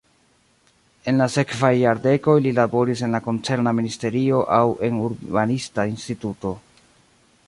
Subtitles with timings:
[1.11, 6.59] En la sekvaj jardekoj li laboris en la koncerna ministerio aŭ en urbanista instituto.